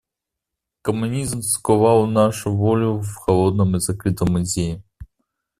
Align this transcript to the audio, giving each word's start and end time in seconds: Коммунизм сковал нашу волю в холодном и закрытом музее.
Коммунизм 0.81 1.43
сковал 1.43 2.07
нашу 2.07 2.51
волю 2.55 3.01
в 3.03 3.13
холодном 3.13 3.75
и 3.75 3.79
закрытом 3.79 4.31
музее. 4.31 4.81